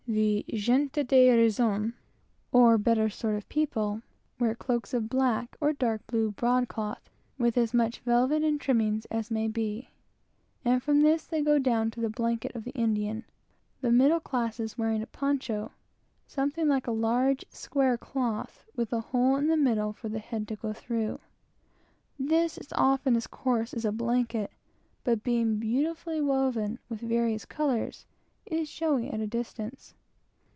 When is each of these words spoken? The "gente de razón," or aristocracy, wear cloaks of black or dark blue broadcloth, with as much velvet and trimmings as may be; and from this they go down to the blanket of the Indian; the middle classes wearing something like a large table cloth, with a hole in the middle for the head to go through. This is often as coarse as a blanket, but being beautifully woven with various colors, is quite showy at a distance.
The 0.07 0.43
"gente 0.49 1.03
de 1.05 1.29
razón," 1.29 1.93
or 2.51 2.75
aristocracy, 2.85 3.65
wear 4.41 4.55
cloaks 4.55 4.93
of 4.93 5.07
black 5.07 5.55
or 5.61 5.71
dark 5.71 6.05
blue 6.07 6.31
broadcloth, 6.31 7.09
with 7.37 7.57
as 7.57 7.73
much 7.73 8.01
velvet 8.01 8.43
and 8.43 8.59
trimmings 8.59 9.05
as 9.05 9.31
may 9.31 9.47
be; 9.47 9.89
and 10.65 10.83
from 10.83 10.99
this 10.99 11.25
they 11.25 11.41
go 11.41 11.57
down 11.59 11.91
to 11.91 12.01
the 12.01 12.09
blanket 12.09 12.53
of 12.57 12.65
the 12.65 12.71
Indian; 12.73 13.23
the 13.79 13.89
middle 13.89 14.19
classes 14.19 14.77
wearing 14.77 15.05
something 16.27 16.67
like 16.67 16.87
a 16.87 16.91
large 16.91 17.45
table 17.49 17.95
cloth, 17.97 18.65
with 18.75 18.91
a 18.91 18.99
hole 18.99 19.37
in 19.37 19.47
the 19.47 19.55
middle 19.55 19.93
for 19.93 20.09
the 20.09 20.19
head 20.19 20.45
to 20.49 20.57
go 20.57 20.73
through. 20.73 21.21
This 22.19 22.57
is 22.57 22.73
often 22.73 23.15
as 23.15 23.27
coarse 23.27 23.73
as 23.73 23.85
a 23.85 23.93
blanket, 23.93 24.51
but 25.05 25.23
being 25.23 25.55
beautifully 25.57 26.19
woven 26.19 26.79
with 26.89 26.99
various 26.99 27.45
colors, 27.45 28.05
is 28.45 28.57
quite 28.57 28.67
showy 28.67 29.09
at 29.09 29.21
a 29.21 29.27
distance. 29.27 29.93